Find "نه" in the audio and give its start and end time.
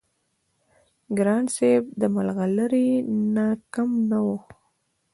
3.33-3.47, 4.09-4.19